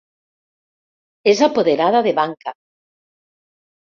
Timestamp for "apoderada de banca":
1.47-2.55